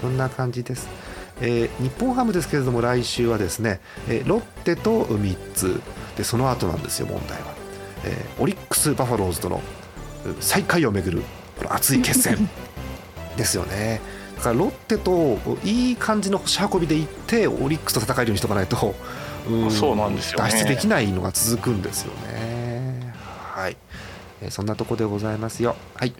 [0.00, 0.88] そんな感じです、
[1.40, 5.80] えー日本ハムですけれども来週はですね、えーロッテと3つ。
[6.16, 7.46] でその後なんですよ問題は、
[8.04, 9.60] えーオリックス・バファローズとの
[10.26, 11.22] う最下位をめぐる
[11.56, 12.48] この熱い決戦。
[13.36, 14.00] ですよね
[14.36, 18.94] だからロッテといい感じの星運びでいってオリックスと戦えるようにしとかないと
[19.48, 20.50] うんそうなんですよね。
[20.50, 23.12] 脱出できないのが続くんですよね。
[23.14, 23.76] はい、
[24.42, 25.76] えーそんなとこでございますよ。
[25.94, 26.12] はい。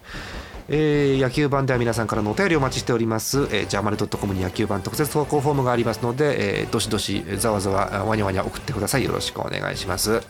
[0.68, 9.04] えー野球版では皆さんからのお便りをお待ちしております、えー、ジャーマネドットコムに野球版特設投稿フォームがありますので、えーどしどしざわざわあわにゃわにゃ送ってください。
[9.04, 10.22] よろしくお願いします。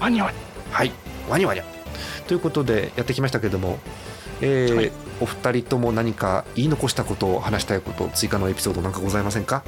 [0.00, 0.36] ワニワニ。
[0.70, 0.92] はい、
[1.28, 1.64] わにゃわにゃ。
[2.26, 3.78] ということでやってきましたけれども、
[4.40, 9.64] えーはいお二人とも何か言い残したことを話したいこと追加のエピソードなんかございませんか？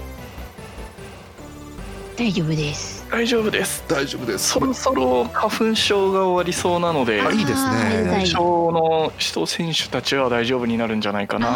[2.16, 3.04] 大丈夫です。
[3.10, 3.82] 大丈夫です。
[3.88, 4.48] 大丈夫です。
[4.50, 8.04] そろそろ花粉症が終わりそうなのであいいですね。
[8.06, 11.48] 花粉症の人選手たちは大丈夫になるんじゃないかな。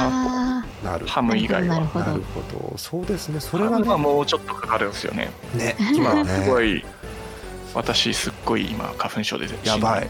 [0.62, 1.74] あなるハム以外は。
[1.76, 2.04] なるほど。
[2.06, 3.40] なるほどそうですね。
[3.40, 3.76] それはね。
[3.76, 5.30] ハムはもうちょっとかかるんですよね。
[5.54, 6.84] ね 今すごい
[7.74, 10.08] 私すっごい今花粉症でやばい。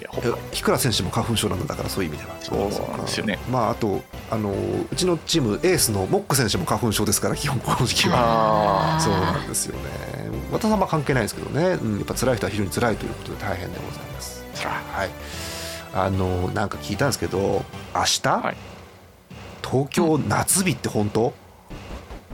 [0.52, 2.36] 日倉選手も花粉症なんだからそういう意味では。
[2.40, 2.54] そ
[2.84, 3.38] うなんですよね。
[3.50, 8.96] まああとあのうちのチームエースのモック選手も花粉症ですから基本この時期は。
[8.96, 9.88] あそうなんですよね。
[10.52, 14.44] 私は関係ないですけどね、うん、やっぱ辛い人は非常に辛いということで大変でございます。
[14.54, 14.74] 辛い。
[14.92, 15.10] はい。
[15.94, 18.56] あのなんか聞いたんですけど明日、はい。
[19.66, 21.32] 東京夏日って本当？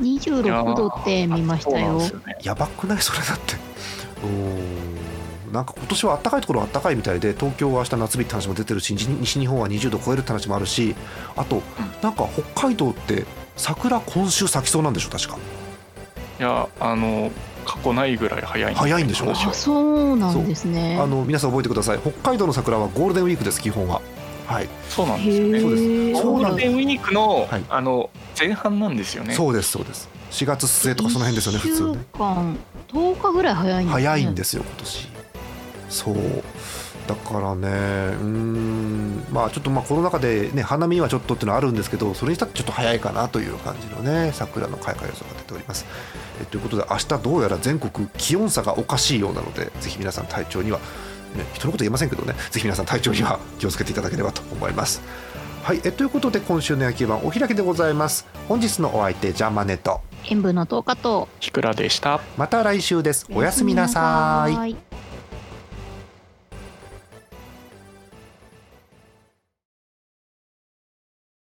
[0.01, 2.01] ー26度って見ましたよ。
[2.43, 2.99] やばくない？
[3.01, 3.55] それだって。
[4.25, 5.10] うん
[5.53, 10.95] なんか今年は暖かいところは暖かいみたいで東京は明日夏日って話も出てるし西西日本は20度超えるって話もあるし
[11.37, 11.63] あと、
[12.03, 13.25] なんか北海道って
[13.57, 15.39] 桜今週咲きそうなんでしょ確か。
[16.39, 17.31] いやあの
[17.67, 19.31] 過去ないぐらい早い早いんでしょ？
[19.31, 20.99] あそうなんですね。
[21.01, 21.99] あの皆さん覚えてください。
[21.99, 24.01] 北海道の桜はゴールデンウィークです基本は。
[24.47, 24.69] はい。
[24.89, 25.61] そうなんですよね。
[25.61, 25.77] そうで
[26.15, 27.65] すゴールデンウィークの,、はい。
[27.69, 29.35] あの前半なんですよね。
[29.35, 30.09] そうですそうです。
[30.31, 31.93] 4月末とかその辺ですよね普通ね。
[31.93, 32.57] 1週間
[32.89, 34.03] 10日ぐらい早いんですね。
[34.03, 35.09] 早いんですよ今年
[35.91, 36.17] そう。
[37.07, 39.25] だからねうーん。
[39.33, 45.87] まあちょっとまあコロナ禍でね花見はちょっとっていうのはあるんですけどそれにしたってちょっと早いかなという感じのね桜の開花予想が出ております。
[46.41, 55.03] えということで明日どうやら全国気温差がおかしいようなのでぜひ皆さん体調にはね人のこと言えませんけどねぜひ皆さん体調には気をつけていただければと思います。
[55.63, 58.27] はいえということで今週の野球盤お開きでございます。
[58.49, 60.01] 本日のお相手ジャンマネット。
[60.31, 61.29] 塩分の10日と。
[61.41, 62.21] ひくらでした。
[62.37, 63.27] また来週です。
[63.33, 64.53] おやすみなさい。
[64.55, 65.10] おやすみなさい